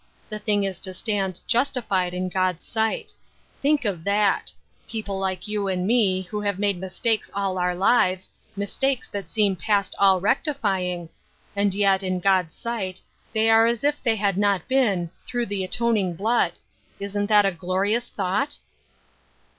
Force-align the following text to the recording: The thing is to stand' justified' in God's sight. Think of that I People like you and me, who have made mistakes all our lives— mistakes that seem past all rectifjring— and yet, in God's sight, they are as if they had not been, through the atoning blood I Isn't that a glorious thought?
The 0.29 0.39
thing 0.39 0.63
is 0.63 0.79
to 0.79 0.95
stand' 0.95 1.41
justified' 1.47 2.11
in 2.15 2.27
God's 2.27 2.65
sight. 2.65 3.13
Think 3.61 3.85
of 3.85 4.03
that 4.05 4.51
I 4.87 4.91
People 4.91 5.19
like 5.19 5.47
you 5.47 5.67
and 5.67 5.85
me, 5.85 6.23
who 6.23 6.41
have 6.41 6.57
made 6.57 6.79
mistakes 6.79 7.29
all 7.35 7.59
our 7.59 7.75
lives— 7.75 8.31
mistakes 8.57 9.07
that 9.09 9.29
seem 9.29 9.55
past 9.55 9.93
all 9.99 10.19
rectifjring— 10.19 11.09
and 11.55 11.75
yet, 11.75 12.01
in 12.01 12.19
God's 12.19 12.55
sight, 12.55 12.99
they 13.33 13.47
are 13.47 13.67
as 13.67 13.83
if 13.83 14.01
they 14.01 14.15
had 14.15 14.39
not 14.39 14.67
been, 14.67 15.11
through 15.27 15.45
the 15.45 15.63
atoning 15.63 16.15
blood 16.15 16.53
I 16.99 17.03
Isn't 17.03 17.27
that 17.27 17.45
a 17.45 17.51
glorious 17.51 18.09
thought? 18.09 18.57